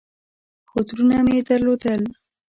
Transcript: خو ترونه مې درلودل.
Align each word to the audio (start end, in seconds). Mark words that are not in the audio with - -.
خو 0.69 0.79
ترونه 0.87 1.17
مې 1.27 1.37
درلودل. 1.47 2.01